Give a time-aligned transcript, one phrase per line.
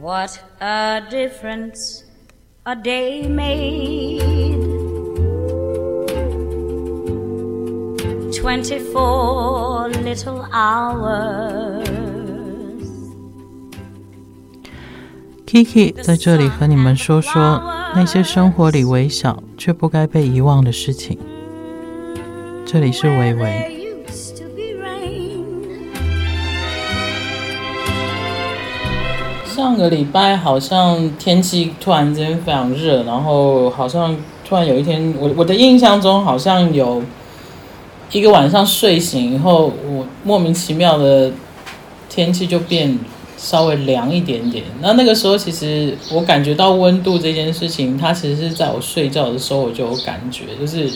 [0.00, 2.04] What a difference
[2.64, 4.20] a day made.
[8.32, 11.86] Twenty-four little hours.
[15.46, 17.62] Kiki 在这里和你们说说
[17.94, 21.18] 那些生活里微小却不该被遗忘的事情。
[22.66, 23.79] 这里是微微。
[29.71, 34.13] 上个礼拜好像天气突然间非常热，然后好像
[34.43, 37.01] 突然有一天，我我的印象中好像有
[38.11, 41.31] 一个晚上睡醒以后，我莫名其妙的
[42.09, 42.99] 天气就变
[43.37, 44.65] 稍微凉一点点。
[44.81, 50.91] 那那个时候其实我感觉到温度这件事情，它其实是在我睡觉的时候我就有感觉，就是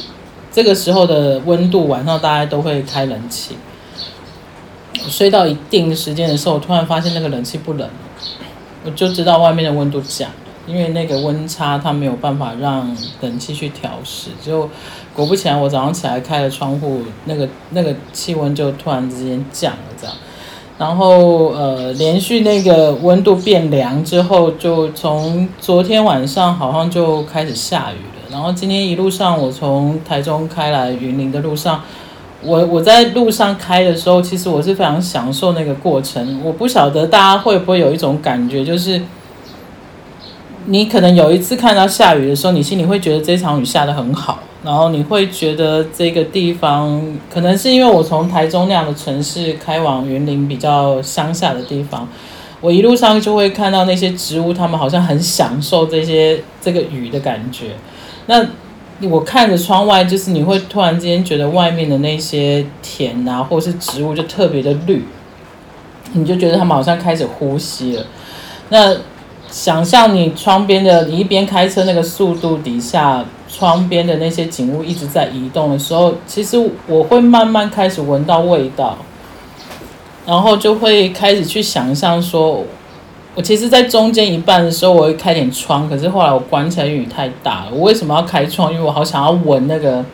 [0.52, 3.56] 这个时候的温度，晚上大家都会开冷气。
[5.08, 7.90] 睡到一定时间的时候，突然发现那个冷气不冷。
[8.86, 10.36] 我就知道外面的温度降了，
[10.68, 14.30] 因为那个温差它没有办法让冷气去调试。
[14.44, 14.70] 就
[15.16, 20.16] 果不其然，我早上起来开了窗户，那个那个气温就突然之间降了，这样。
[20.78, 28.30] 然后呃，连续那个温度变凉之后，就从昨天晚上好像就开始下雨了。
[28.30, 31.82] 然后今天一路上，我从台中开来云林的路上。
[32.46, 36.42] 我我在路上开的时候，其实我是非常享受那个过程。
[36.44, 39.02] 我不晓得大家会不会有一种感觉，就是
[40.66, 47.02] 你可能有一次看到下雨的时候，你心里会觉得这场雨下得很好，然后你会觉得这个地方
[47.34, 52.08] 可能是因为我从台中那样的城市开往云林比较乡下的地方，
[52.62, 57.72] 我一路上就会看到那些植物，它们好像很享受这些这个雨的感觉。
[58.28, 58.44] 那
[59.02, 65.04] 我看着窗外，就是你会突然之间觉得外面的那些田啊，或者是植物就特别的绿，
[66.14, 68.06] 你就觉得他们好像开始呼吸了。
[68.70, 68.96] 那
[69.52, 76.58] 想象你窗边的，你一边开车那个速度底下，窗边的那些景物一直在移动的时候，其实
[76.88, 78.98] 我会慢慢开始闻到味道，
[80.26, 82.64] 然后就会开始去想象说。
[83.36, 87.72] 我其实，在中间一半的时候，我会开点窗，可是后来我关起来，雨太大了。
[87.74, 88.72] 我为什么要开窗？
[88.72, 90.06] 因为我好想要闻那个，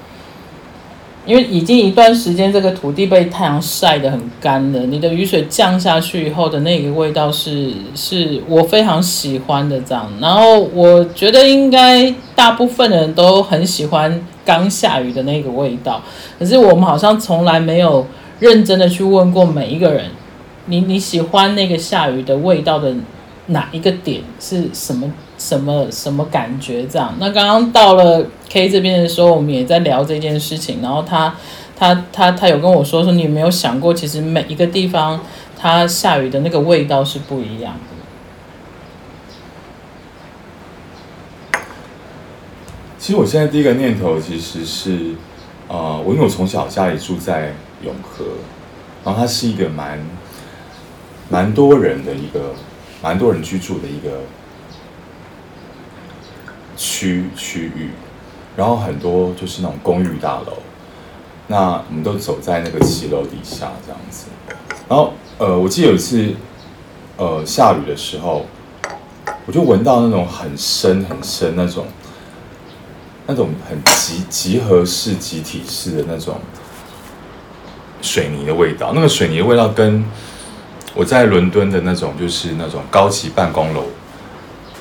[1.27, 4.79] 因为已经一段时间，这个土地被太阳晒得很干了。
[4.87, 10.11] 你的雨水降下去以后的那个味道是，是我非常喜欢的这样。
[10.19, 16.01] 然后我觉得应该大部分人都很喜欢刚下雨的那个味道，
[16.39, 18.07] 可是我们好像从来没有
[18.39, 20.05] 认真的去问过每一个人。
[20.65, 22.95] 你你喜欢那个下雨的味道的
[23.47, 26.85] 哪一个点是什么什么什么感觉？
[26.85, 30.79] 这样，那刚刚到了 K 这边的时候，我们也在聊这件事情。
[30.81, 31.35] 然后他
[31.75, 35.19] 他他他有跟我说说，你有没有想过，其实每一个地方
[35.57, 37.79] 它下雨的那个味道是不一样的。
[42.99, 45.15] 其实我现在第一个念头其实是，
[45.67, 48.25] 呃，我因为我从小家里住在永和，
[49.03, 49.99] 然后它是一个蛮。
[51.31, 52.53] 蛮多人的一个，
[53.01, 54.19] 蛮多人居住的一个
[56.75, 57.91] 区区域，
[58.57, 60.57] 然后很多就是那种公寓大楼，
[61.47, 64.25] 那我们都走在那个骑楼底下这样子，
[64.89, 66.33] 然后呃，我记得有一次
[67.15, 68.45] 呃下雨的时候，
[69.45, 71.87] 我就闻到那种很深很深那种，
[73.25, 76.41] 那种很集集合式集体式的那种
[78.01, 80.03] 水泥的味道，那个水泥的味道跟。
[80.93, 83.85] 我在伦敦的那种，就是那种高级办公楼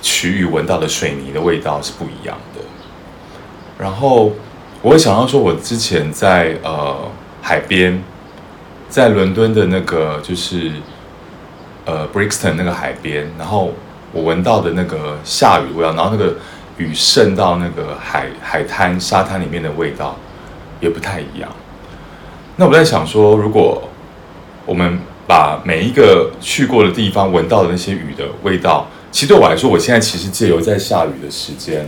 [0.02, 2.60] 区域闻到的水泥的味道是不一样的。
[3.78, 4.32] 然后
[4.82, 6.96] 我会想到说，我之前在呃
[7.40, 8.02] 海边，
[8.88, 10.72] 在伦敦的那个就是
[11.84, 13.72] 呃 Brixton 那个海边，然后
[14.12, 16.34] 我闻到的那个下雨味道，然后那个
[16.76, 20.16] 雨渗到那个海海滩沙滩里面的味道
[20.80, 21.48] 也不太一样。
[22.56, 23.88] 那我在想说，如果
[24.66, 24.98] 我们
[25.30, 31.86] 把每一个去过的地方闻到的那些雨的味道，其实对我来说，我现在其实借由在下雨的时间，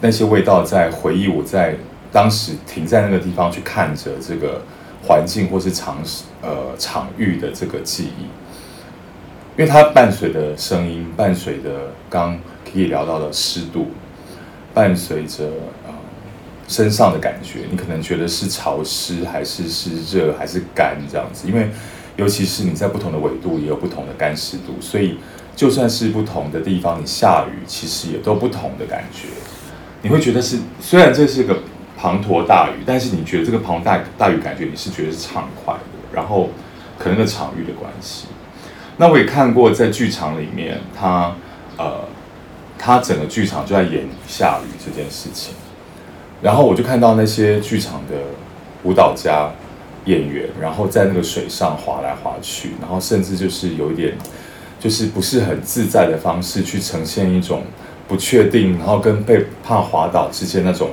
[0.00, 1.76] 那些味道在回忆我在
[2.10, 4.62] 当时停在那个地方去看着这个
[5.04, 5.98] 环境或是场
[6.42, 8.24] 呃场域的这个记忆，
[9.56, 13.92] 因为它伴随的声音，伴随的刚可以聊到的湿度，
[14.74, 15.44] 伴随着
[15.86, 15.94] 呃
[16.66, 21.68] 身上的感觉，你可能觉得是潮湿还是是热还是干这样子，因为。
[22.16, 25.18] 尤其是你在不同的纬度也有不同的干湿度，所以
[25.54, 29.28] 就算是不同的地方，你下雨其实也都不同的感觉。
[30.02, 31.60] 你会觉得是，虽然这是个
[32.00, 35.80] 滂沱大雨，但是你觉得这个滂大大雨感觉你是觉得是畅快的，
[36.12, 36.50] 然后
[36.98, 38.26] 可能个场域的关系。
[38.98, 41.34] 那我也看过在剧场里面，他
[41.76, 42.00] 呃，
[42.78, 45.54] 他整个剧场就在演下雨这件事情，
[46.40, 48.16] 然后我就看到那些剧场的
[48.84, 49.50] 舞蹈家、
[50.06, 54.16] 演员，然后在那个水上滑来滑去，然后甚至就是有一点，
[54.80, 57.62] 就是不是很自在的方式去呈现一种
[58.08, 60.90] 不确定，然后跟被怕滑倒之间那种。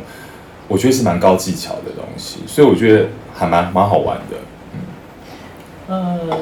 [0.69, 4.37] 我觉得是蛮高技巧的东西，所以我觉得还蛮蛮好玩的。
[5.89, 6.37] 嗯，呃，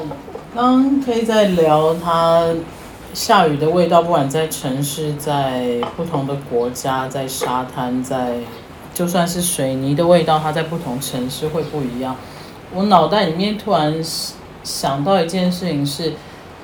[0.54, 2.46] 刚可以再聊它
[3.12, 8.36] 下雨的味道，不管在城市，在不同的国家，在沙滩，在
[8.94, 12.16] 就算是水泥的味道，它在不同城市会不一样。
[12.74, 13.94] 我脑袋里面突然
[14.62, 16.12] 想到一件事情是，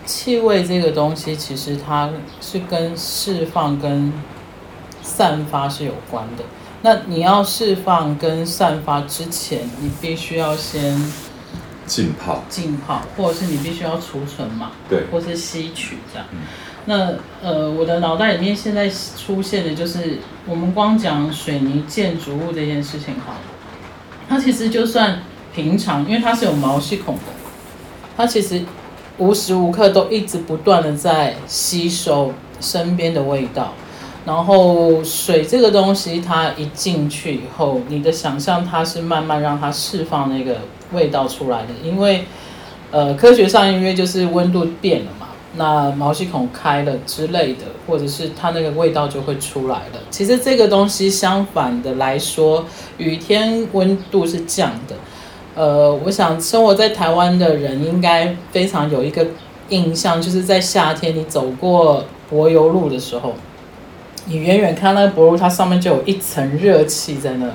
[0.07, 2.11] 气味这个东西，其实它
[2.41, 4.13] 是跟释放跟
[5.03, 6.45] 散发是有关的。
[6.81, 10.97] 那你要释放跟散发之前，你必须要先
[11.85, 16.27] 浸泡，浸泡，或者是你必须要储存嘛，对，或是吸取这样。
[16.33, 16.39] 嗯、
[16.87, 23.41] 那呃，我的脑袋里面现在出现的就是，我们光讲水泥建筑物这件事情好了，
[24.29, 25.21] 它其实就算
[25.55, 27.23] 平常，因为它是有毛细孔的，
[28.17, 28.63] 它其实
[29.19, 33.73] 无时无刻都一直不断的在吸收身边的味道。
[34.27, 40.59] 然后水这个东西，它一进去以后，你的想象它是慢慢让它释放那个
[40.93, 42.25] 味道出来的，因为，
[42.91, 50.01] 呃，科学上因为就是温度变了嘛，那毛细孔开了之类的，或者是它那个味道就会出来了。
[50.11, 52.67] 其实这个东西相反的来说，
[52.99, 54.95] 雨天温度是降的，
[55.59, 59.27] 呃，我想生活在台湾的人应该非常有一个
[59.71, 63.35] 印象，就是在夏天你走过柏油路的时候。
[64.27, 67.53] 你远远看那个柏油，它上面就有一层热气在那里，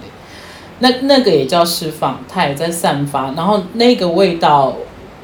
[0.80, 3.32] 那那个也叫释放，它也在散发。
[3.38, 4.76] 然后那个味道，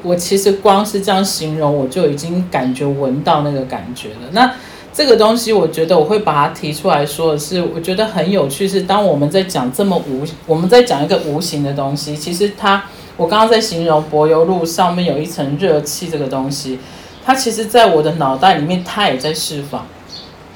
[0.02, 4.30] 我其实光是这样形容，我就已经感觉闻到那个感觉了。
[4.32, 4.54] 那
[4.92, 8.68] 这个东西，我觉得我会把它提出来说的是，我觉得很有趣。
[8.68, 12.82] 是当我们在讲这么无，我们在讲一个无形的东西，其实它，
[13.16, 16.80] 我刚刚在形容柏油路上面有一层热气这个东西，
[17.24, 19.86] 它其实在我的脑袋里面，它也在释放。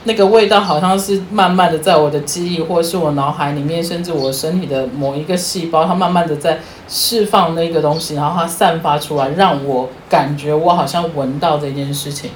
[0.06, 6.58] 那个味道好像是慢慢的在我的记忆，或是我脑海里面，甚至我身体的某一个细胞，它慢慢的在
[6.88, 12.30] 释放那个东西，然后它散发出来，让我感觉我好像闻到这件事情。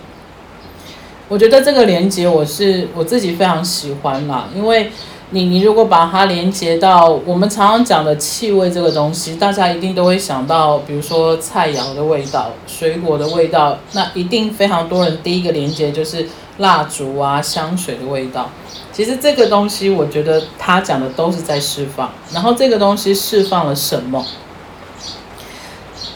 [1.28, 4.90] 我觉得这个连接我是我自己非常喜欢啦，因为
[5.30, 16.26] 你你如果把它连接到我们常常讲的气味这个东西，大家一定都会想到，比如说菜肴的味道、水果的味道，那一定非常多人第一个连接就是。
[16.58, 18.50] 蜡烛啊，香水的味道，
[18.92, 22.10] 其实这个东西，我觉得他讲的都是在释放。
[22.32, 24.26] 然后这个东西释放了什么？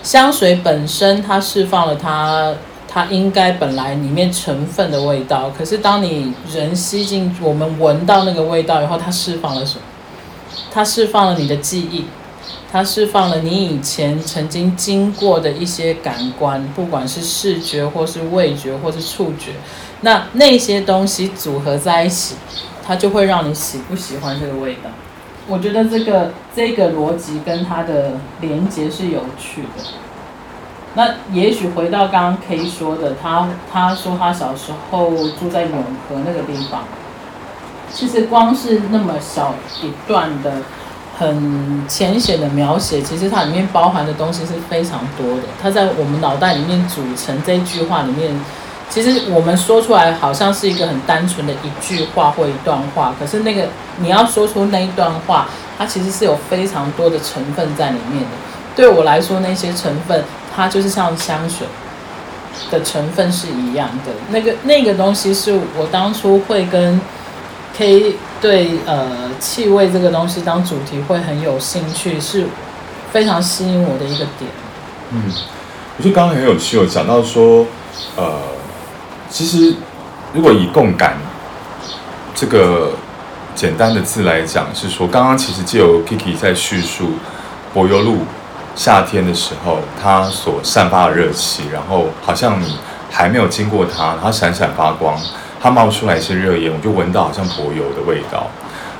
[0.03, 2.53] 香水本身它释放了它
[2.93, 5.51] 它应该本来里面成分的味道。
[5.57, 9.83] 可是当你人吸进，我们闻到那个味道以后，它释放了什么？
[10.71, 12.05] 它释放了你的记忆，
[12.71, 19.53] 它释放了你以前曾经经过的一些感官，不管是视觉或是味觉或是触觉。
[20.03, 22.35] 那那些东西组合在一起，
[22.85, 24.91] 它就会让你喜不喜欢这个味道。
[25.49, 28.13] 我觉得这个这个逻辑跟它的
[28.43, 30.02] 连接是有趣的。
[30.95, 35.73] 那也许回到刚刚 K 说的，他他说他小时候住在永
[36.09, 36.85] 和那个地方，
[37.93, 40.53] 其实光是那么小一段的
[41.19, 45.43] 很浅显的描写，其实它里面包含的东西是非常多的。
[45.63, 48.35] 它在我们脑袋里面组成这句话里面。
[48.91, 53.67] 其实我们说出来好像是一个很单纯的一句话或一段话，可是那个
[53.97, 58.29] 你要说出那一段话，它其实是有非常多的成分在里面的。
[58.77, 60.23] 对我来说，那些成分
[60.55, 61.67] 它就是像香水
[62.71, 64.13] 的成分是一样的。
[64.31, 67.01] 那个那个东西是我当初会跟
[67.77, 72.47] K 对呃气味这个东西当主题会很有兴趣，是
[73.13, 74.51] 非常吸引我的一个点。
[75.11, 75.23] 嗯，
[75.99, 77.67] 我觉得刚刚很有趣，有讲到说
[78.17, 78.39] 呃。
[79.35, 79.75] 其实，
[80.35, 81.17] 如果以共感
[82.35, 82.93] 这个
[83.55, 87.13] 简单的字来讲，是说刚刚其实借由 Kiki 在叙述
[87.73, 88.27] 柏油路
[88.75, 92.79] 夏天的时候，它所散发的热气，然后好像你
[93.11, 95.21] 还没有经过它，它闪闪发光，
[95.61, 98.47] 它冒出来一些热烟，我就闻到好像柏油的味道。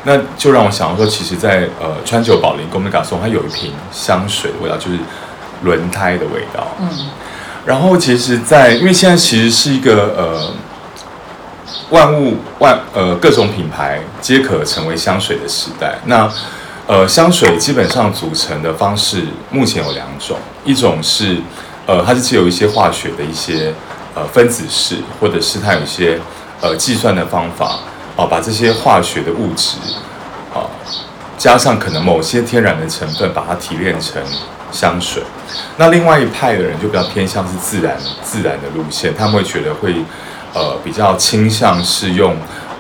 [0.05, 4.99] 那就让我想到说，其实在呃川久保玲宫的嘎松，它有一瓶香水的味道，就是
[5.63, 6.67] 轮胎的味道。
[6.81, 6.89] 嗯。
[7.65, 10.53] 然后，其实在，在因为现在其实是一个呃，
[11.91, 15.99] 万物万呃各种品牌皆可成为香水的时代。
[16.07, 16.29] 那
[16.93, 21.39] 呃，香水基本上组成的方式目前有两种，一种是
[21.87, 23.73] 呃，它是借由一些化学的一些
[24.15, 26.21] 呃分子式，或者是它有一些
[26.61, 27.81] 呃计算的方法啊、
[28.19, 29.79] 呃，把这些化学的物质
[30.53, 30.71] 啊、呃，
[31.39, 34.23] 加上可能某些天然的成分，把它提炼成
[34.71, 35.23] 香水。
[35.79, 39.95] 那另外一派的人就比较偏向是自然自然的路线，他们会觉得会
[40.53, 42.37] 呃比较倾向是用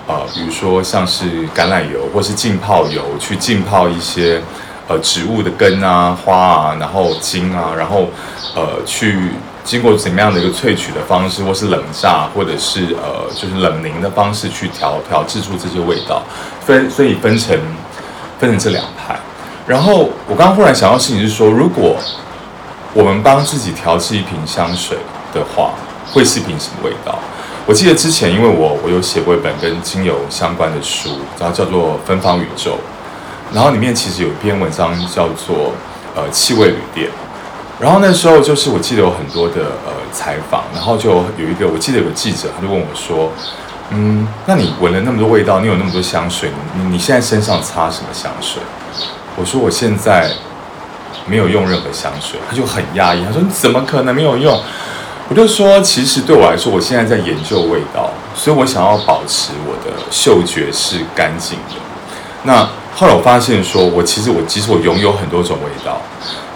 [0.07, 4.43] 呃比如说像是橄榄油或是浸泡油去浸泡一些
[4.89, 8.09] 呃植物的根啊花啊，然后茎啊，然后
[8.55, 9.31] 呃去
[9.65, 16.23] 经过怎么样的一个萃取的方式，或是冷榨，或者是呃就是冷凝的方式去调调制出这些味道，
[16.67, 17.57] 分所以分成
[18.41, 19.17] 分成这两派。
[19.65, 21.97] 然后我刚刚忽然想到事情是说，如果
[22.93, 24.99] 我们帮自己调制一瓶香水
[25.33, 25.71] 的话，
[26.13, 27.17] 会是一瓶什么味道？
[27.67, 32.73] 我记得之前，因为我我有写过一本跟精油相关的书，然后叫做《芬芳宇宙》，
[33.55, 35.73] 然后里面其实有一篇文章叫做
[36.15, 37.09] 呃气味旅店。
[37.79, 43.31] 然后那时候就是我记得有很多的呃采访，然后就有一个我记得有个记者他就问我说，
[43.91, 48.61] 嗯，那你闻了那么多味道，你有那么多香水，你你现在身上擦什么香水？
[49.37, 50.31] 我说我现在。
[51.25, 53.25] 没有用任何香水，他就很压抑。
[53.25, 54.61] 他说：“你怎么可能没有用？”
[55.29, 61.77] 我就说：“其实对我来说，我现在在研究味道，所以我想要保持我的嗅觉是干净的。
[62.43, 66.01] 那后来我发现说，我其实我即使我拥有很多种味道，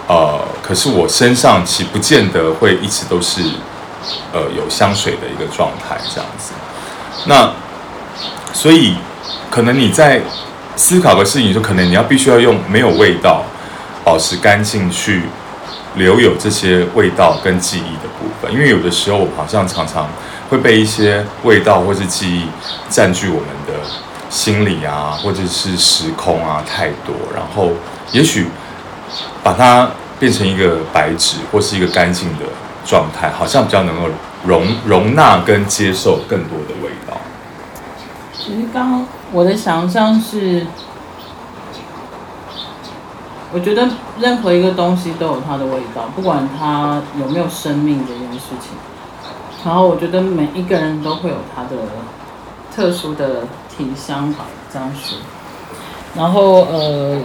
[0.07, 3.41] 呃，可是我身上其实不见得会一直都是
[4.31, 6.51] 呃有香水的一个状态这样子。
[7.25, 7.51] 那
[8.53, 8.95] 所以
[9.49, 10.21] 可能你在
[10.75, 13.43] 思考的事情，就可能你要必须要用没有味道。”
[14.07, 15.23] 保持干净，去
[15.95, 18.06] 留有这些味道跟记忆的
[18.51, 20.07] 因为有的时候我们好像常常
[20.49, 22.45] 会被一些味道或是记忆
[22.89, 23.73] 占据我们的
[24.29, 27.71] 心理啊，或者是时空啊太多，然后
[28.11, 28.47] 也许
[29.43, 29.89] 把它
[30.19, 32.45] 变成一个白纸或是一个干净的
[32.85, 34.09] 状态，好像比较能够
[34.45, 37.17] 容容纳跟接受更多的味道。
[38.33, 40.65] 其实刚刚我的想象是。
[43.57, 48.77] 我觉得任何一个东西都有它的味道，不管它有没有生命这件事情。
[49.65, 51.69] 然后我觉得每一个人都会有他的
[52.73, 55.17] 特殊的体香吧，这样说。
[56.15, 57.19] 然后呃，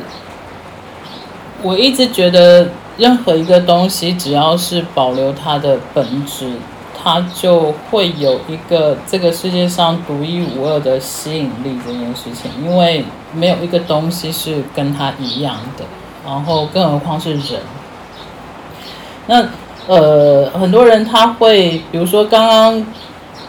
[1.63, 6.55] 我一直觉得任何一个东西只要是保留它的本质，
[7.01, 15.85] 它就会有一个这个世界上独一无二的吸引力这件事情，因为没有一个东西是跟它一样的。
[16.25, 17.61] 然后，更何况是人。
[19.27, 19.45] 那
[19.89, 22.87] 呃，很多人他会，比如说刚刚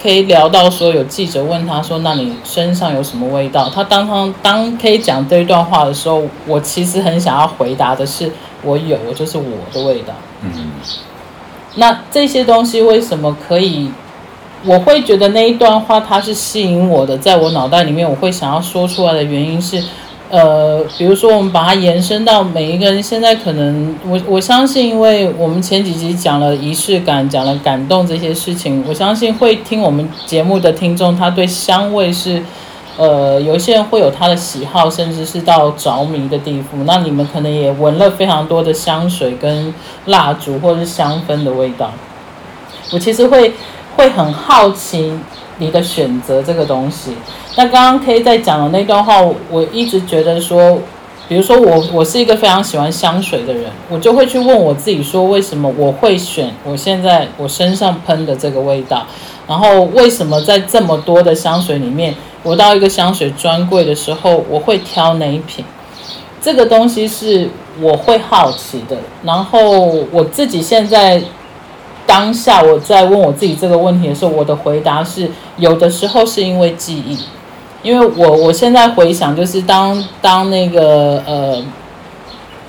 [0.01, 8.32] 可以聊到说，有记者问他说：“那你身上有什么味道？”他当当当可以讲这一段话的时候，我其实很想要回答的是
[8.63, 10.72] ：“我有，就是我的味道。”嗯。
[11.75, 13.92] 那这些东西为什么可以？
[14.65, 19.84] 我会觉得那一段话它是吸引我的，在我脑袋里面，我会想要说出来的原因是。
[20.33, 32.41] 呃，比如说，我们把它延伸到每一个人，现在可能我我相信，因为我们前几集讲了仪式感，讲了感动这些事情，我相信会听我们节目的听众，他对香味是，
[32.97, 36.77] 呃，有些人会有他的喜好，甚至是到着迷的地步。
[36.83, 39.71] 那你们可能也闻了非常多的香水跟
[40.07, 41.91] 蜡烛或者是香氛的味道，
[42.91, 43.53] 我其实会
[43.95, 45.13] 会很好奇
[45.59, 47.11] 你的选择这个东西。
[47.55, 50.79] 那刚刚 K 在讲的那段话，我一直觉得说，
[51.27, 59.05] 比如说我我是一个非常喜欢香水的人，我就会去问我自己说，为什么我会选我现在我身上喷的这个味道？
[59.48, 65.63] 然后为什么在这么多的香水里面，我到一个香水专柜的时候，我会挑哪一瓶？
[66.41, 68.98] 这个东西是我会好奇的。
[69.24, 69.79] 然后
[70.12, 71.22] 我自己现在
[72.07, 77.19] 当下我在问我自己这个问题的时候，我的回答是有的时候是因为记忆。
[77.83, 81.61] 因为我我现在回想，就是当当那个呃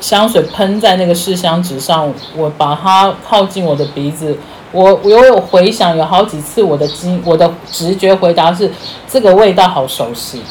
[0.00, 4.36] 香水喷在那个试香纸上，我把它靠近我的鼻子，
[4.72, 8.68] 我我有回想有好几次，我的经我的直觉回答是
[9.08, 10.42] 这个味道好熟悉。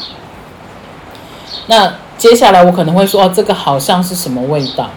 [1.66, 4.88] 那接下来我可能会说哦，这个好像是什么味道？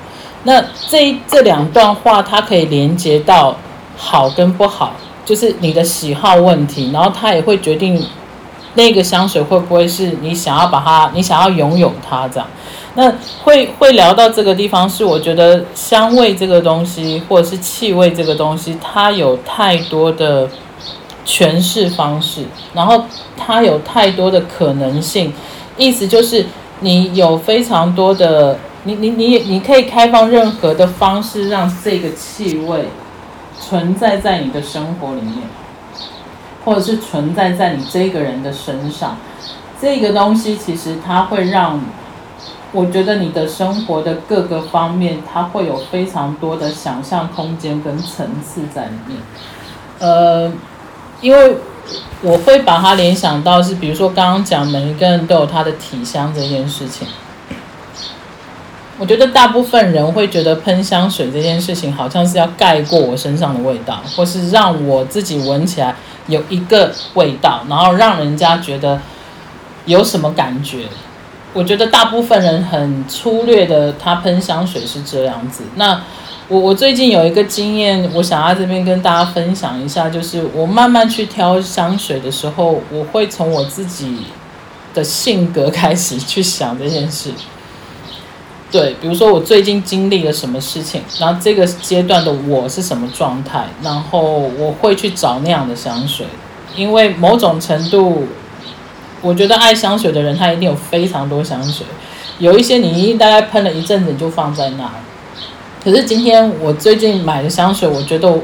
[0.43, 3.57] 那这这两段话它可以连接到
[3.97, 4.93] 好跟不好，
[5.25, 8.01] 就是你的喜好问题，然后它也会决定。
[8.77, 12.47] 那个香水会不会是你想要把它，你想要拥有它这样？
[12.93, 13.11] 那
[13.43, 20.47] 会会聊到这个地方，是我觉得香味这个东西，或者是气味这个东西，它有太多的
[21.25, 23.03] 诠释方式，然后
[23.35, 25.33] 它有太多的可能性。
[25.75, 26.45] 意思就是
[26.79, 32.85] 你有非常多的，你你你你可以开放任何的方式，让这个气味
[33.59, 35.43] 存在在你的生活里面。
[36.67, 39.15] 或者是存在在你这个人的身上。
[39.79, 41.79] 这个东西其实它会让，
[42.73, 49.17] 我觉得你的生活的各个方面，它会有非常多的想象空间跟层次在里面。
[49.99, 50.51] 呃，
[51.21, 51.55] 因为
[52.21, 57.07] 我会把它联想到是，比如说刚刚讲每一个人都有他的体香这件事情。
[58.99, 65.95] 我觉得大部分人会觉得喷香水这件事情好像是要盖过我身上的味道，或是让我自己闻起来
[66.27, 68.99] 有一个味道，然后让人家觉得
[69.85, 70.85] 有什么感觉。
[71.53, 75.63] 我觉得大部分人很粗略的，他喷香水是这样子。
[75.75, 76.03] 那
[76.49, 84.27] 我我最近有一个经验，我想在这边跟大家分享一下，就是我慢慢去挑香水的时候，我会从我自己
[84.93, 87.31] 的性格开始去想这件事。
[88.69, 96.25] 对，比如说我最近经历了什么事情，然后这个阶段的我是什么状态，然后我会去找那样的香水，
[96.75, 98.27] 因为某种程度，
[99.21, 101.85] 我觉得爱香水的人他一定有非常多香水，
[102.39, 104.91] 有一些你一定大概喷了一阵子就放在那，
[105.81, 108.37] 可是今天我最近买的香水，我觉得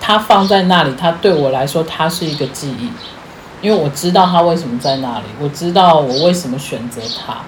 [0.00, 2.88] 它放在那里，它对我来说它是一个记忆，
[3.60, 7.38] 因为我知道它为什么在那里，我知道我为什么选择它。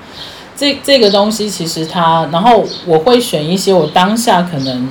[0.59, 4.91] 这这个东西其实它，然后我会选一些我当下可能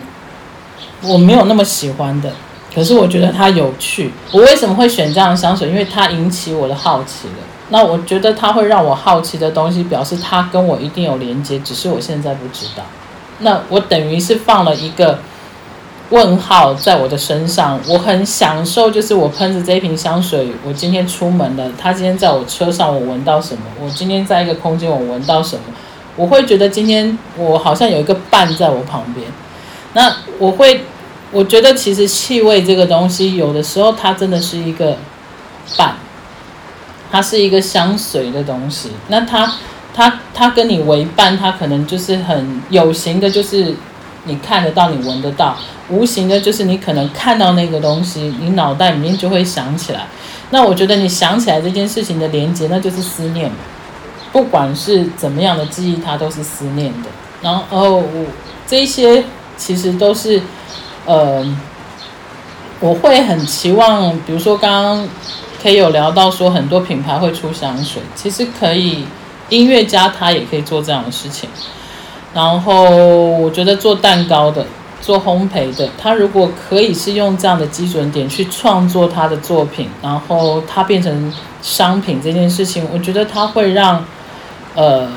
[1.02, 2.32] 我没有那么喜欢的，
[2.74, 4.14] 可是我觉得它有趣。
[4.32, 5.68] 我为什么会选这样的香水？
[5.68, 7.44] 因为它引起我的好奇了。
[7.70, 12.84] 那我觉得它会让我好奇的东西，表示它跟我一定有连接，只是我现在不知道。
[13.40, 15.20] 那我等于是放了一个。
[16.10, 23.64] 问号在我的身上，我很享受，就是我喷着这一瓶香水，我今天出门了，他今天在我车上，我闻到什么？
[23.82, 25.62] 我今天在一个空间，我闻到什么？
[26.16, 29.28] 我会觉得今天我好像有一个伴在我旁边。
[29.94, 30.86] 那我会，
[31.32, 34.98] 我觉得其实气味这个东西，有的时候它真的是一个
[35.76, 35.96] 伴，
[37.12, 38.92] 它是一个香水的东西。
[39.10, 39.56] 那它，
[39.94, 43.76] 它，它跟你为伴，它可能就是很有形的，就是。
[44.30, 45.56] 你看得到，你闻得到，
[45.90, 50.08] 无形的，就是你可能看到那个东西，你脑袋里面就会想起来。
[50.50, 53.52] 那我觉得你想起来这件事情的连接，那就是思念。
[54.32, 57.10] 不管是怎么样的记忆，它都是思念的。
[57.42, 58.04] 然后，哦，
[58.68, 59.24] 这些
[59.56, 60.42] 其实都是，
[61.06, 61.46] 呃，
[62.80, 65.10] 我会很期望，比如说刚刚
[65.62, 69.06] 可以有聊到说，很多品牌会出香水，其实可以，
[69.50, 71.50] 音乐家他也可以做这样的事情。
[72.34, 74.66] 然后我觉得做蛋糕的、
[75.02, 81.32] 做烘焙的，他如果可以是用这样的基准点去创作他的作品，然后他变成
[81.62, 84.04] 商品这件事情，我觉得他会让，
[84.76, 85.08] 呃，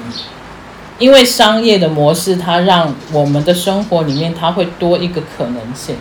[0.99, 5.97] 因为商业的模式，它让我们的生活里面，它会多一个可能性，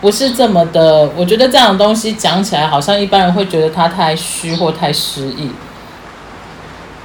[0.00, 1.08] 不是这么的。
[1.16, 5.48] 我觉得这样的东西讲起来，好像一般人会觉得它太虚或太诗意。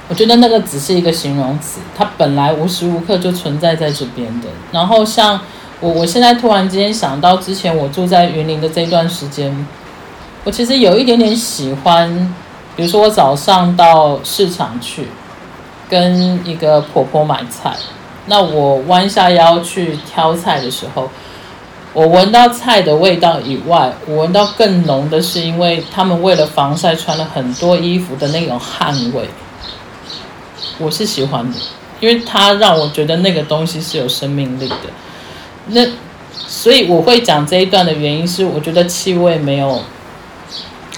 [0.08, 4.48] 我觉得那个只是一个形容词，它本来无时无刻就存在在这边的。
[4.72, 5.38] 然后像
[5.80, 9.66] 我，我现在突然之间想到，之前我住在云林的这段时间，
[10.44, 12.34] 我其实有一点点喜欢，
[12.74, 15.08] 比如说我早上到市场去，
[15.88, 17.76] 跟一个婆婆买菜，
[18.26, 21.08] 那我弯下腰去挑菜的时候，
[21.92, 29.28] 我闻到菜的味道以外，我闻到更浓的是，因为他们为了防晒穿了很多衣服的那种汗味。
[30.78, 31.58] 我是喜欢的，
[32.00, 34.76] 因为它让我觉得那个东西是有生命力的。
[35.68, 35.86] 那
[36.32, 39.82] 所以我会讲这一段的原因是，我觉得气味没有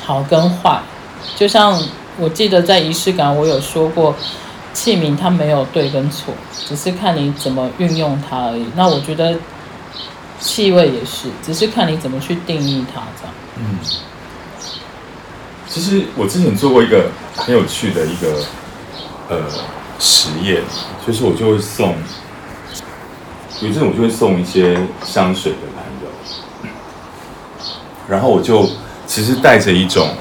[0.03, 0.81] 好跟坏。
[1.37, 1.81] 就像
[2.19, 4.15] 我记得在仪式感，我有说过，
[4.73, 6.35] 器皿它没有对跟错，
[6.67, 8.67] 只是看你怎么运用它而已。
[8.77, 9.37] 那我觉得
[10.39, 13.35] 气味也是，只是看你怎么去定义它这样。
[13.57, 13.79] 嗯，
[15.69, 18.43] 其实我之前做过一个很有趣的一个。
[19.33, 19.45] 呃，
[20.01, 20.61] 实验
[21.07, 21.95] 就是我就会送，
[23.61, 26.71] 有阵我就会送一些香水的朋友，
[28.09, 28.69] 然后我就
[29.07, 30.15] 其实带着一种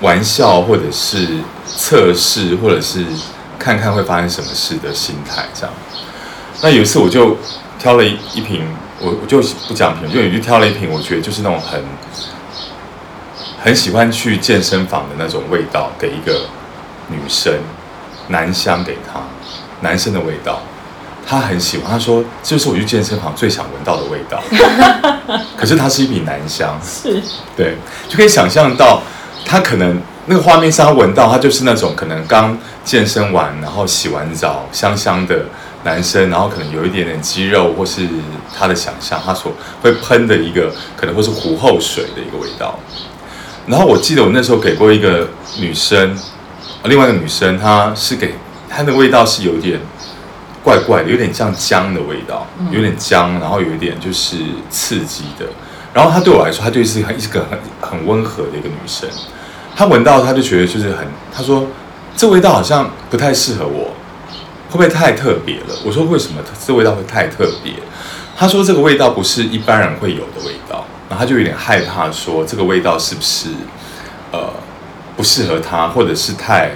[0.00, 1.28] 玩笑，或者是
[1.64, 3.04] 测试，或者是
[3.58, 5.74] 看看会发生什么事的心态这样。
[6.62, 7.36] 那有一次我就
[7.78, 8.66] 挑了一一瓶，
[9.00, 11.82] 我我就不讲品，就也就挑了一瓶，我觉得就是那种很。
[13.62, 16.46] 很喜欢去健身房的那种味道，给一个
[17.08, 17.52] 女生，
[18.28, 19.20] 男香给她，
[19.80, 20.60] 男生的味道，
[21.26, 21.90] 他很喜欢。
[21.90, 24.42] 他说：“这就是我去健身房最想闻到的味道。
[25.56, 27.22] ”可是它是一瓶男香，是，
[27.56, 27.76] 对，
[28.08, 29.02] 就可以想象到
[29.44, 35.44] 他可能那个画面上他闻到，他就是那种可能刚健身完，然后洗完澡，香香的，
[35.84, 38.08] 男生，然后可能有一点点肌肉，或是
[38.58, 42.78] 他的想象，他所会喷的一个可能会是湖后水的一个味道。
[43.66, 46.18] 然后我记得我那时候给过一个女生，
[46.84, 48.34] 另外一个女生，她是给
[48.70, 49.80] 她的味道是有点
[50.62, 54.36] 怪怪的，有点像姜的味道，有点姜，然后有一点就是
[54.70, 55.44] 刺激的。
[55.92, 59.08] 然后她对我来说，她就是很一个很很温和的一个女生。
[59.74, 61.66] 她闻到，她就觉得就是很，她说
[62.16, 63.94] 这味道好像不太适合我。
[64.70, 65.74] 会不会太特别了？
[65.84, 67.72] 我说为什么这味道会太特别？
[68.36, 73.48] 她说这个味道不是一般人会有的味道，然后她就有点害怕，说这个味道是不是
[74.30, 74.48] 呃
[75.16, 76.70] 不适合她，或者是太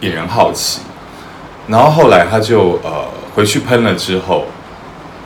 [0.00, 0.80] 引人好奇。
[1.68, 4.46] 然后后来他就呃回去喷了之后，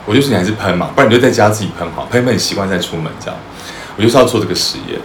[0.05, 3.35] 我就说你还是喷嘛，不然你就在家自己喷好，喷一喷你习惯再出门这样。
[3.97, 4.99] 我就是要做这个实验。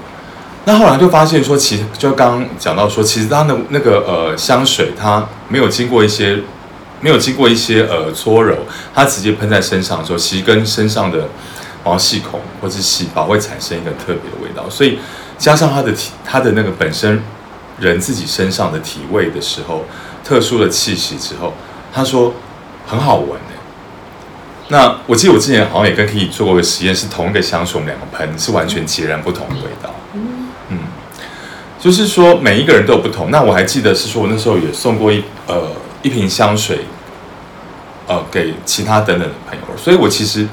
[0.65, 6.39] 那后来就发现说，其实就刚刚讲到说，其实他的那个呃香水，它没有经过一些。
[6.99, 8.57] 没有经过一些呃搓揉，
[8.95, 11.29] 它直接喷在身上的时候，其实跟身上的
[11.85, 14.65] 毛细孔或者细胞会产生一个特别的味道。
[14.71, 14.99] 所以
[15.37, 17.23] 加上它的体，它的那个本身
[17.79, 19.85] 人自己身上的体味的时候，
[20.27, 21.53] 特殊的气息之后，
[21.93, 22.35] 他说
[22.87, 23.57] 很好闻诶。
[24.69, 29.95] 那我记得我之前好像也跟 Kiki 做过个实验，是同一个香水，我们两个喷是完全截然不同的味道。
[30.71, 30.79] 嗯，
[31.79, 33.31] 就是说每一个人都有不同。
[33.31, 35.71] 那我还记得是说我那时候也送过一呃。
[36.03, 36.83] 一瓶香水，
[38.07, 39.77] 呃，给其他等等的朋友。
[39.77, 40.47] 所以我其实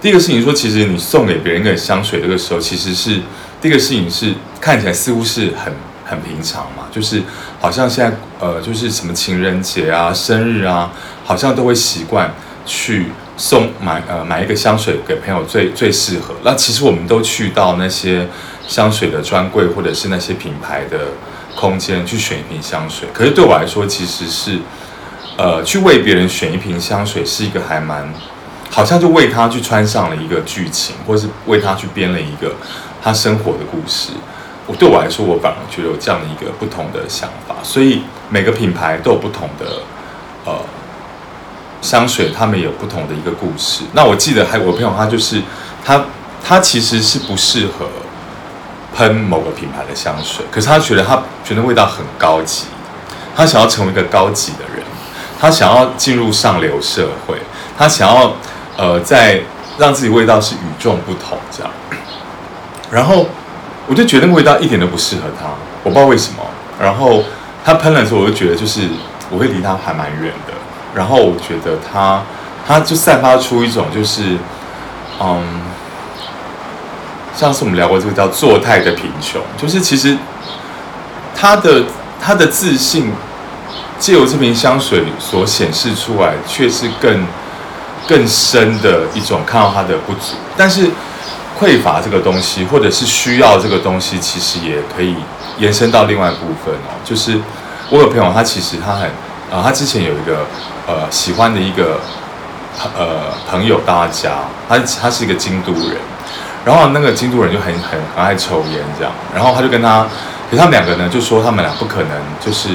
[0.00, 3.20] 第一个事情说，其实你送给别人一个香水这个时候，其实是
[3.60, 5.72] 第一个事情是看起来似乎是很
[6.04, 7.20] 很平常嘛，就是
[7.64, 10.92] 好像现在呃，就是什么情人节啊、生日啊，
[11.24, 12.30] 好像都会习惯
[12.66, 13.06] 去
[13.38, 16.34] 送买呃买一个香水给朋友最最适合。
[16.42, 18.28] 那其实我们都去到那些
[18.68, 21.06] 香水的专柜，或者是那些品牌的
[21.56, 23.08] 空间去选一瓶香水。
[23.14, 24.58] 可是对我来说，其实是。
[25.38, 28.12] 呃，去为别人选一瓶香水是一个还蛮，
[28.70, 32.54] 好像就为他去穿上了一个剧情，或是为他去编了一个
[33.02, 34.10] 他生活的故事。
[34.66, 37.54] 我对我来说，我反而觉得有这样的一个不同的想法。
[37.62, 39.82] 所以每个品牌都有不同的
[40.44, 40.58] 呃
[41.82, 43.84] 香水，他们有不同的一个故事。
[43.92, 45.42] 那我记得还有我朋友，他就是
[45.84, 46.04] 他
[46.42, 47.86] 他其实是不适合
[48.94, 52.66] 喷某个品牌的香水，可是他觉得他觉得味道很高级，
[53.36, 54.84] 他想要成为一个高级的人。
[55.40, 57.36] 他想要进入上流社会，
[57.76, 58.32] 他想要
[58.78, 59.42] 呃，在
[59.76, 61.70] 让自己味道是与众不同这样。
[62.90, 63.26] 然后
[63.86, 65.48] 我就觉得那个味道一点都不适合他，
[65.82, 66.38] 我不知道为什么。
[66.80, 67.22] 然后
[67.64, 68.82] 他喷的时候，我就觉得就是
[69.30, 70.52] 我会离他还蛮远的。
[70.94, 72.22] 然后我觉得他，
[72.66, 74.36] 他就散发出一种就是
[75.20, 75.42] 嗯，
[77.34, 80.16] 上次我们聊过这个叫做态的贫穷，就是其实
[81.34, 81.84] 他的
[82.20, 83.12] 他的自信。
[83.96, 87.24] 借由这瓶香水所显示出来，却是更
[88.08, 90.34] 更深的一种看到它的不足。
[90.56, 90.90] 但是
[91.58, 95.16] 匮乏这个东西，或者是需要这个东西，其实也可以
[95.58, 96.94] 延伸到另外一部分哦。
[97.04, 97.38] 就是
[97.90, 99.10] 我有朋友，他其实他很
[99.50, 100.46] 呃，他之前有一个
[100.86, 102.00] 呃喜欢的一个
[102.96, 104.32] 呃朋友到他家，
[104.68, 105.96] 他他是一个京都人，
[106.64, 110.06] 然后那个京都人就很很很爱抽烟这样，然后他就跟他，
[110.50, 112.10] 可他们两个呢就说他们俩不可能
[112.44, 112.70] 就是。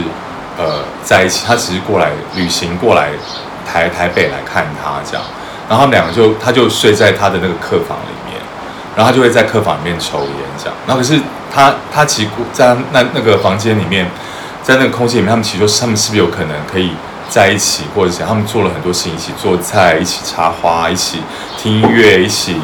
[0.62, 3.12] 呃，在一起，他只是过来旅行，过来
[3.66, 5.24] 台台北来看他这样，
[5.70, 8.29] 然后他们两个就，他就睡在他的那个客房里，
[9.00, 10.30] 然后他就会在客房里面抽烟
[10.62, 11.18] 这样，然后可是
[11.56, 14.06] 他他其实在那那个房间里面，
[14.62, 16.92] 在那个空间里面，他们其实说他们是不是有可能可以
[17.30, 21.22] 在一起，或者是他们做了很多事情，一起做菜，一起插花，一起
[21.58, 22.58] 听音乐，一起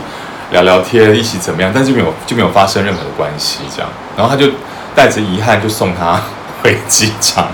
[0.52, 4.52] 聊聊天，一起怎么样，但是没有就没有发生任何的关系这样，然后他就
[4.94, 6.20] 带着遗憾就送他
[6.62, 7.48] 回机场。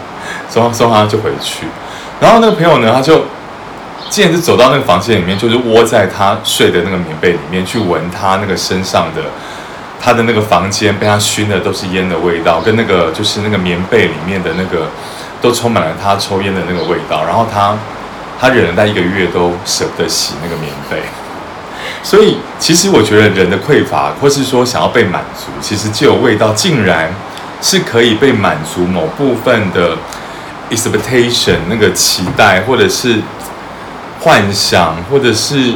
[0.49, 1.65] 送送他就回去，
[2.19, 3.23] 然后那个朋友呢，他就
[4.11, 9.21] 竟然是走到那个房间里面，就是窝在他睡的那个棉被里面去闻他那个身上的，
[10.01, 14.89] 他的那个房间被他熏的都是烟的味道，跟那个就是那个棉被里面的那个
[15.41, 17.73] 都充满了他抽烟的那个味道，然后他
[18.37, 21.01] 他忍了大概一个月都舍不得洗那个棉被，
[22.03, 27.09] 所以其实我觉得人的匮乏，或是说想要被满足，其实就有味道，竟然
[27.61, 29.97] 是可以被满足某部分的。
[30.71, 33.17] expectation 那个期待，或者是
[34.21, 35.73] 幻想，或者是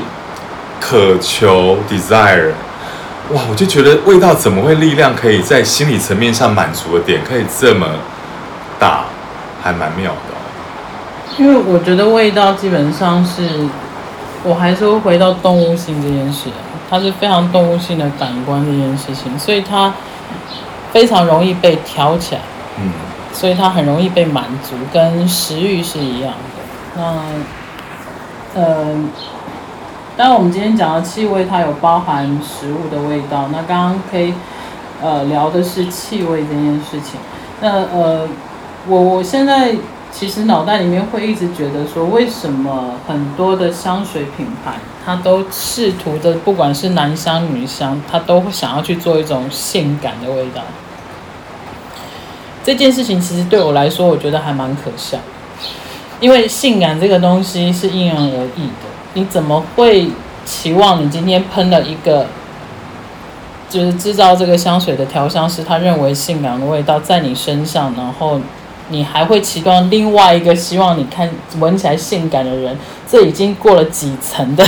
[0.79, 2.51] 渴求 desire，
[3.31, 7.88] 哇，我就觉得味道怎么会力量可以在心理层面上满足的点可以这么
[8.79, 9.05] 大，
[9.63, 10.38] 还蛮妙的哦。
[11.38, 13.67] 因为我觉得味道基本上是，
[14.43, 16.49] 我还是会回到动物性这件事，
[16.89, 19.91] 它是非常动物性的感官这件事情，所以它
[20.93, 22.41] 非常容易被挑起来。
[22.77, 22.91] 嗯。
[23.34, 26.95] 所以它很容易被满足，跟食欲是一样的。
[26.95, 27.03] 那
[28.55, 28.95] 呃，
[30.17, 33.49] 当然我们今天讲的气味，它有包含食物的味道。
[33.51, 34.33] 那刚刚可以
[35.01, 37.19] 呃聊的是气味这件事情。
[37.61, 38.27] 那呃，
[38.87, 39.75] 我我现在
[40.11, 50.61] 其实脑袋里面会一直觉得说，为什么很多的香水品牌，它都试图的，不管是男香女香，它都会想要去做一种性感的味道。
[52.63, 55.17] 这件事情其实对我来说，我觉得还蛮可笑，
[56.19, 58.86] 因为性感这个东西是因人而异的。
[59.13, 60.10] 你怎么会
[60.45, 62.25] 期望你今天喷了一个？
[63.67, 68.39] 就是制造这个香水的调香师，他认为性感的味道在你身上，然后
[68.89, 71.28] 你还会期望另外一个希望你看
[71.60, 72.78] 闻起来性感的人，
[73.10, 74.65] 这已经过了几层的。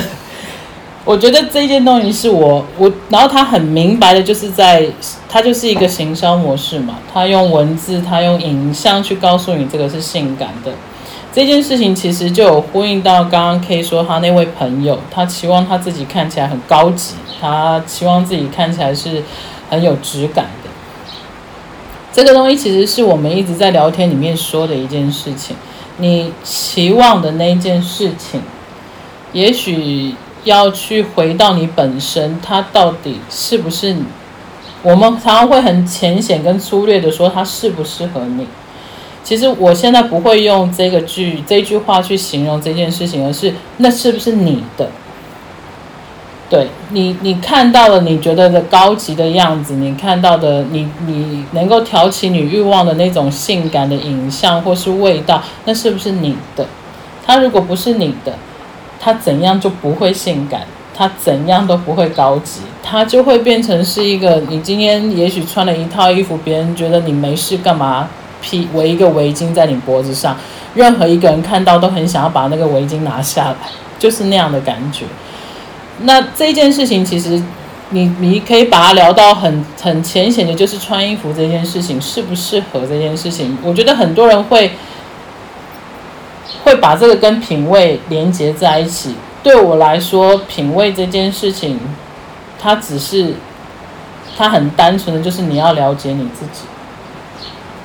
[1.05, 4.85] 我觉得这件东西是我我，然后他很明白的，就是在
[5.29, 10.71] 他就是一个行销模式嘛，他用文字，他用影像去告诉你这个是性感的。
[11.37, 19.21] 这件事情其实就有呼应到刚刚 K 说他那位朋友，他期望他自己看起来很高级，他期望自己看起来是
[19.69, 20.69] 很有质感的。
[22.11, 25.55] 这个东西其实是我们一直在聊天里面说的一件事情。
[25.97, 28.41] 你期望的那件事情，
[29.31, 33.95] 也许要去回到你本身，它到底是不是？
[34.81, 38.47] 我们常常会很浅显跟粗略的说，它适不适合你。
[39.27, 44.89] 其实我现在不会用这个句这句话去形容这件事情，而是那是不是你的？
[46.49, 56.65] 对你，你看到了你觉得的高级的样子，你看到的你你能够挑起你欲望的那种性感的影像或是味道，那是不是你的？
[57.25, 58.31] 它如果不是你的，
[58.97, 60.61] 它怎样就不会性感，
[60.95, 68.07] 它怎样都不会高级，它就会变成是一个你今天也许穿了一套衣服，别人觉得你没事干嘛？
[68.47, 70.37] 披围一个围巾在你脖子上，
[70.73, 73.57] 任何一个人看到都很想要把那个围巾拿下来，
[73.99, 75.03] 就是那样的感觉。
[76.03, 77.43] 那这件事情其实
[77.89, 83.57] 你你可以把它聊到很很浅显的，就是穿衣服这件事情适不适合这件事情。
[83.61, 84.71] 我觉得很多人会
[86.63, 89.15] 会把这个跟品味连接在一起。
[89.43, 91.77] 对我来说，品味这件事情，
[92.57, 93.35] 它只是
[94.37, 96.61] 它很单纯的就是你要了解你自己。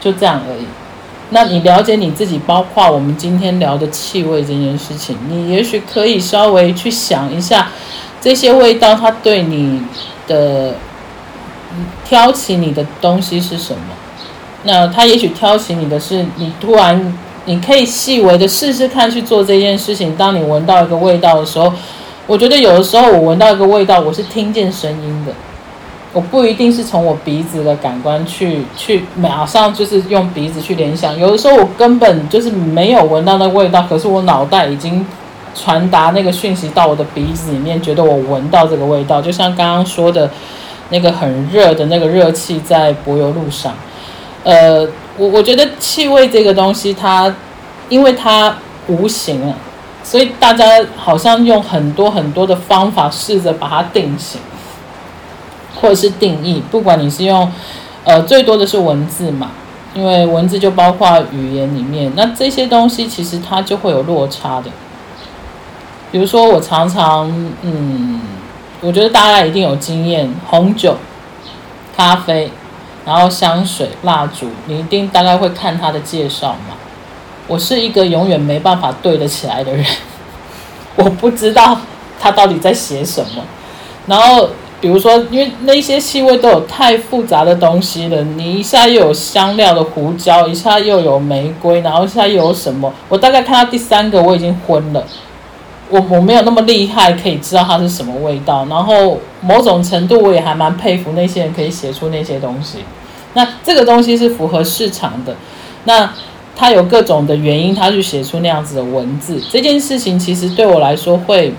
[0.03, 0.67] 就这样而已。
[1.31, 7.69] 那你了解你自己，包括我们今天聊的气味这件事情，你也许可以稍微去想一下，
[8.21, 9.81] 这些味道它对你
[10.27, 10.75] 的
[12.05, 13.81] 挑起你的东西是什么？
[14.65, 20.15] 那它也许挑起你的是，你突然你可以细微的试试看去做这件事情。
[20.15, 21.73] 当你闻到一个味道的时候，
[22.27, 25.33] 我觉得有的时候我闻到一个味道，我是听见声音的。
[26.13, 35.07] 我不一定是从我鼻子的感官去去马上就是用鼻子去联想，有的时候我根本就是没有闻到那味道，可是我脑袋已经
[35.55, 40.31] 传达那个讯息到我的鼻子里面，觉得我闻到这个味道，就像刚刚说的
[40.91, 43.73] 那个很热的那个热气在柏油路上。
[44.45, 47.35] 呃，我我觉得气味这个东西它，
[47.89, 48.55] 因为它
[48.87, 49.55] 无形，
[50.05, 54.39] 所以大家好像用很多很多的方法试着把它定型。
[55.81, 57.51] 或者是定义，不管你是用，
[58.05, 59.51] 呃，最多的是文字嘛，
[59.95, 64.71] 因为文字就包括语言里面，那这些东西其实它就会有落差的。
[66.11, 67.29] 比如说，我常常，
[67.63, 68.21] 嗯，
[68.81, 70.97] 我觉得大家一定有经验，红酒、
[71.97, 72.51] 咖啡，
[73.07, 76.77] 然后香水、蜡烛，你一定大概会看它的介绍嘛。
[77.49, 79.85] 我是一个永远没办法对得起来的人，
[80.97, 81.77] 我不知道
[82.21, 83.43] 他到底在写什么，
[84.07, 84.49] 然后。
[84.83, 92.93] 比如说，因为那些气味都有太复杂的东西了，你一下又有香料的胡椒，一下又有玫瑰，然后一下又有什么？
[93.09, 95.05] 我大概看到第三个，我已经昏了。
[95.89, 98.67] 我我没有那么厉害，可以知道它是什么味道。
[98.69, 102.79] 然后某种程度，我也还蛮佩服那些人可以写出那些东西。
[103.35, 105.37] 那这个东西是符合市场的。
[105.85, 106.13] 那
[106.57, 109.41] 它有各种的原因，它去写出那样子的文字。
[109.49, 111.55] 这件事情其实对我来说会。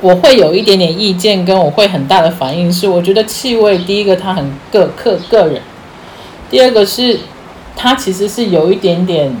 [0.00, 5.60] 我会有一点点意见，跟我会很大的反应是，我觉得气味第一个它很个个个人，
[6.48, 7.20] 第二个是
[7.76, 9.36] 它其实是有一点点，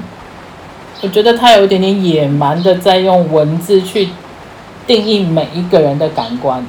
[1.00, 4.10] 我觉得它有一点点野蛮的在用文字去
[4.86, 6.62] 定义每一个人的感官，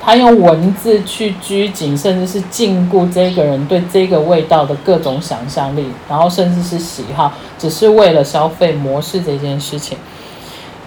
[0.00, 9.98] 他用文字去拘谨，甚至是禁锢这个人对这个味道的各种想象力，然后甚至是喜好，只是为了消费模式这件事情。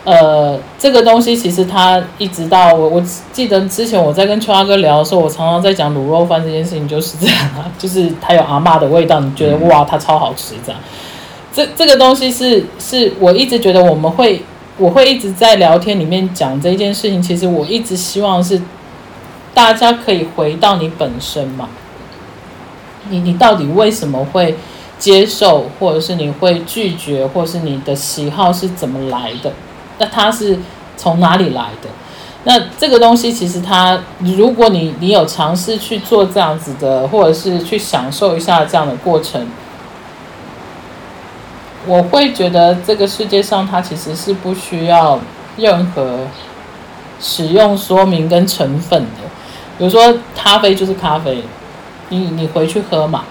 [0.06, 10.82] 呃，这个东西其实它一直到我，我记得之前我在跟秋阿哥聊的时候，我常常在讲卤肉饭这件事情，就是这样啊， 就是它有阿妈的味道，你觉得哇，它超好吃这样。
[11.54, 14.42] 这这个东西是是我一直觉得我们会
[14.78, 17.22] 我会一直在聊天里面讲这件事情。
[17.22, 18.62] 其实我一直希望是
[19.54, 21.68] 大家可以回到你本身嘛，
[23.10, 24.56] 你你到底为什么会
[24.98, 29.52] 接受，或者是你会拒绝，或者是你的喜好是怎么来的？
[30.00, 30.58] 那它是
[30.98, 31.90] 从哪里来的？
[32.46, 39.46] 那这个东西其实它，如果你你有尝试去做这样子的，或者是去享受一下这样的过程。
[41.86, 45.20] 我会觉得这个世界上它其实是不需要
[45.58, 46.28] 任何
[47.20, 49.24] 使用说明跟成分的，
[49.78, 51.44] 比如说咖啡就是咖啡，
[52.10, 53.24] 你你回去喝嘛，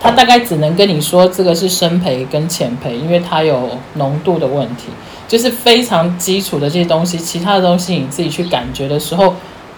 [0.00, 4.84] 它大概只能跟你说这个是深焙跟浅焙，因为它有浓度的问题，
[5.26, 9.34] 就是非常基础的这些东西，其他的东西你自己去感觉的时候，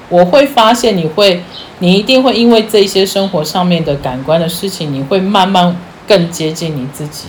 [0.09, 1.43] 我会发现你会，
[1.79, 7.29] 你一定会因为这些生活上面的感官的事情，你会慢慢更接近你自己。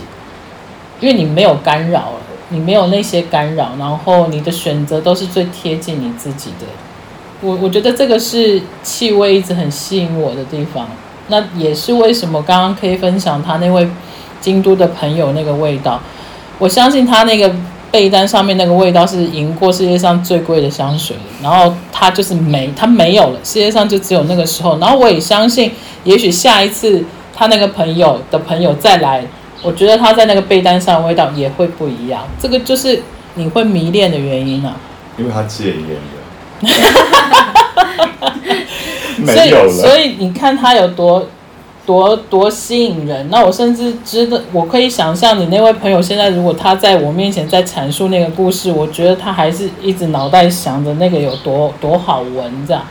[1.00, 6.66] 因为你没有干扰了，你没有那些干扰，然后你的选择都是最贴近你自己的。
[7.40, 10.88] 我我觉得这个是气味一直很吸引我的地方。
[11.28, 13.88] 那也是为什么刚刚可以分享他那位
[14.40, 16.00] 京都的朋友那个味道。
[16.58, 17.54] 我相信他那个
[17.90, 24.78] 被单上面那个味道是赢过世界上最贵的香水，然后它就是没它没有了，世界上就只有那个时候。
[24.78, 25.72] 然后我也相信，
[26.04, 29.24] 也许下一次他那个朋友的朋友再来。
[29.60, 33.02] 我觉得他在那个被单上的味道也会不一样，这个就是
[33.34, 34.76] 你会迷恋的原因啊。
[35.18, 36.72] 因为他戒烟了，
[39.16, 39.68] 没有了。
[39.68, 41.26] 所以，所以你看他有多
[41.88, 43.26] 多多吸引人。
[43.30, 52.82] 那我甚至知道，我可以想象你那位朋友现在，如果他在我面前在阐述那个故事，我觉得他还是一直脑袋想着那个有多多好闻，这样。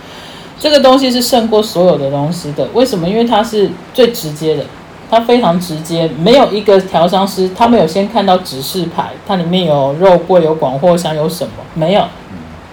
[0.59, 2.67] 这个东西是胜过所有的东西的。
[2.73, 3.07] 为什么？
[3.07, 4.63] 因为它是最直接的。
[5.09, 11.51] 它非常直接，没有一个调香师，他没有先看到指示牌，它里面有肉桂、有广藿香，有什么？
[11.75, 12.03] 没有，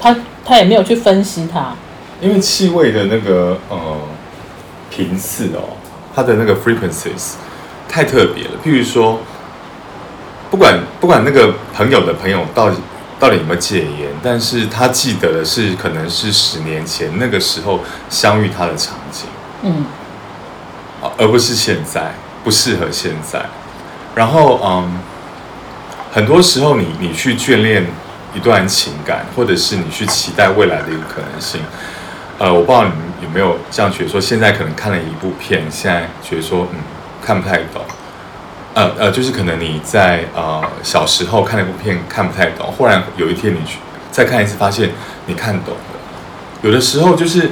[0.00, 1.74] 他他也没有去分析它。
[2.20, 3.76] 因为气味的那个呃
[4.90, 5.76] 频次哦，
[6.14, 7.34] 它的那个 frequencies
[7.88, 8.50] 太特别了。
[8.64, 9.20] 譬如说，
[10.50, 12.76] 不管不管那个朋友的朋友到底
[13.18, 19.26] 到底有没有戒烟，但是他记得的是可能是十年前那个时候相遇他的场景。
[19.62, 19.84] 嗯。
[21.18, 23.44] 而不是现在，不适合现在。
[24.14, 24.98] 然后，嗯，
[26.10, 27.86] 很多时候你你去眷恋
[28.34, 31.60] 一段情感，或者是你去期待未来的一个可能性。
[32.38, 36.78] 呃，我不知道你们有没有这样觉得，说现在可能看了一部片，现在觉得说嗯
[37.24, 37.82] 看不太懂。
[38.74, 43.78] 呃呃，就是可能你在呃小时候看了一部片看不太懂，忽然有一天你去
[44.10, 44.90] 再看一次，发现
[45.26, 45.80] 你看懂了。
[46.62, 47.50] 有的时候就是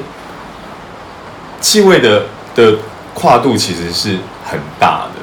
[1.61, 2.79] 气味的的。
[3.15, 5.21] 跨度其实是很大的，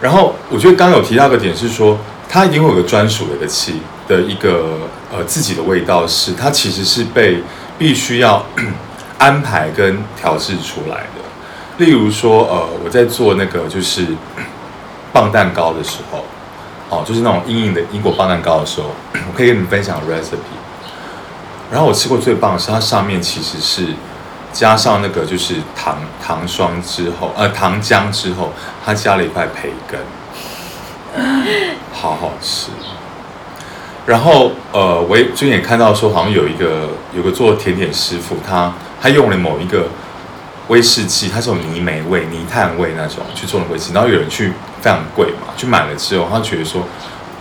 [0.00, 1.98] 然后我觉得刚有提到个点是说，
[2.30, 4.78] 它一定会有个专属的一个气的一个
[5.12, 7.42] 呃自己的味道，是它其实是被
[7.76, 8.42] 必须要
[9.18, 11.22] 安排跟调制出来的。
[11.78, 14.06] 例如说，呃，我在做那个就是
[15.12, 16.24] 棒蛋糕的时候，
[16.88, 20.56] 哦，就是那种硬硬的英国棒蛋糕的时候， 我可以跟你们分享 recipe。
[21.70, 23.94] 然后我吃过最棒的是它上面其实是。
[24.52, 28.50] 加上那个就是糖糖霜之后，呃，糖浆之后，
[28.82, 30.00] 它加了一块培根，
[31.92, 32.70] 好好吃。
[34.06, 39.88] 然后，呃，我也最近也看到说，好像有一个有个做甜点师傅，他他用了某一个
[40.68, 46.82] 威士忌，它是有泥煤味、泥炭味那种去做的威士忌，然后有人去非常贵嘛，去买了之后，他觉得说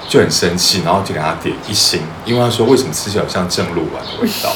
[0.07, 4.51] 就很生气，然后就给他点一星，因为他说为什么吃起来像正露丸的味道。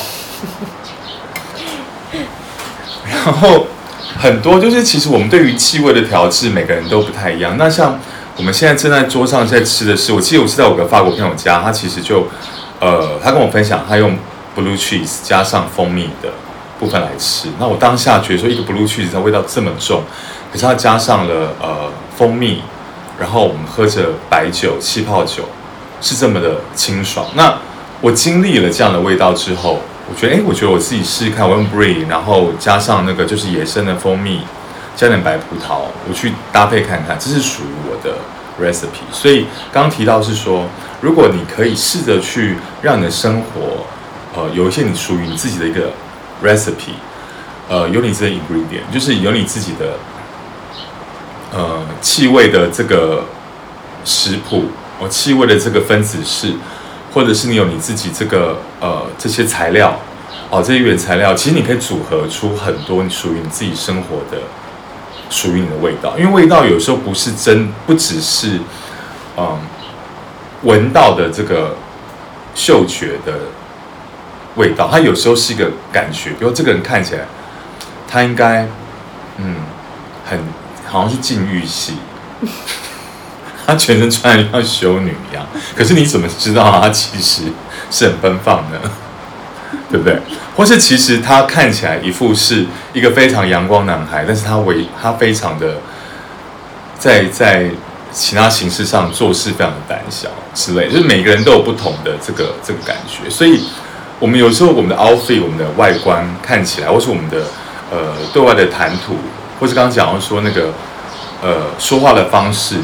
[3.11, 3.65] 然后
[4.17, 7.57] 很多就是，其实我们对于气味的调制，每个人都不太一样。
[7.57, 7.99] 那像
[8.37, 12.27] 我们现在正在桌上在吃的是，我记得我是在我个法国朋友家，他其实就，
[12.79, 14.15] 呃，他跟我分享，他用
[14.55, 16.29] blue cheese 加上蜂蜜的
[16.79, 17.49] 部分来吃。
[17.59, 20.01] 那我当下觉得说，一个 blue cheese 它味道这么重，
[20.51, 22.61] 可是它加上了呃蜂蜜，
[23.19, 25.43] 然后我们喝着白酒气泡酒，
[26.01, 27.27] 是这么的清爽。
[27.35, 27.53] 那
[28.01, 29.79] 我经历了这样的味道之后。
[30.11, 34.41] 我觉得，哎，我觉得我自己试试看，我用 Brie，然后加上那个就是野生的蜂蜜，
[34.95, 38.17] 加点白葡萄，我去搭配看看，这是属于我的
[38.59, 39.05] recipe。
[39.11, 40.65] 所以刚刚提到是说，
[40.99, 43.85] 如果你可以试着去让你的生活，
[44.35, 45.91] 呃，有一些你属于你自己的一个
[46.43, 46.95] recipe，
[47.67, 49.97] 呃，有你自己的 ingredient，就是有你自己的，
[51.51, 53.23] 呃，气味的这个
[54.03, 54.65] 食谱，
[54.99, 56.53] 哦，气味的这个分子式。
[57.11, 59.99] 或者是你有你自己这个呃这些材料
[60.51, 64.37] 哦，这些原材料，其实你可以组合出很多你属于你自己生活的
[65.27, 66.13] 属于你的味道。
[66.19, 68.59] 因为味道有时候不是真，不只是
[69.37, 69.57] 嗯
[70.61, 71.75] 闻到的这个
[72.53, 73.39] 嗅觉的
[74.59, 77.21] 味道，它有时候是一个感觉，比如这个人看起来，
[78.09, 78.67] 他应该
[79.37, 79.55] 嗯
[80.29, 80.37] 很
[80.85, 81.93] 好像是禁欲系，
[83.65, 87.43] 他全身穿的像修女一样，可是你怎么知道他其实
[87.89, 88.81] 是很奔放的，
[89.89, 90.19] 对不对？
[90.57, 95.77] 或是其实他看起来一副是一个非常阳光男孩，但是他为他非常的
[96.97, 97.69] 在在
[98.11, 103.63] 其他形式上做事非常的胆小之类，就是每个人都有不同的这个这个感觉，所以
[104.19, 107.43] 我们有时候我们的 outfit 我们的外观看起来，或是我们的
[107.91, 109.15] 呃对外的谈吐，
[109.59, 110.73] 或是刚刚讲到说那个
[111.41, 112.75] 呃说话的方式，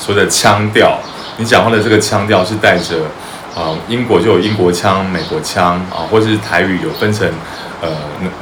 [0.00, 0.98] 说的腔调，
[1.36, 2.96] 你讲话的这个腔调是带着。
[3.52, 7.28] 啊，英国就有英国腔、美国腔啊，或是台语有分成
[7.82, 7.88] 呃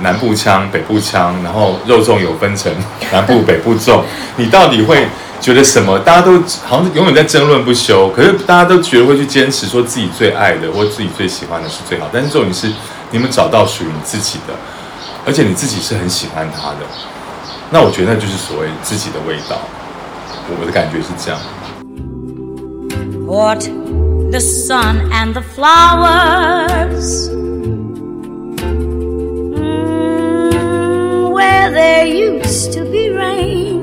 [0.00, 2.70] 南部腔、北部腔，然后肉粽有分成
[3.10, 4.02] 南部、北部粽。
[4.36, 5.08] 你到底会
[5.40, 6.32] 觉得什么，大家都
[6.66, 8.08] 好像永远在争论不休。
[8.10, 12.08] 可是大家都觉得会去坚持说自己最爱的或自己最喜欢的是最好。
[12.12, 12.70] 但是重点是，
[13.10, 14.54] 你们找到属于你自己的，
[15.24, 16.78] 而且你自己是很喜欢它的。
[17.70, 19.58] 那我觉得那就是所谓自己的味道。
[20.60, 21.38] 我的感觉是这样。
[23.26, 23.60] What
[24.30, 27.28] the sun and the flowers.
[31.30, 33.77] Where there used to be rain.